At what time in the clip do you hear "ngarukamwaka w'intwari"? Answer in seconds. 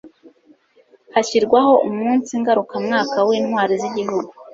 2.41-3.73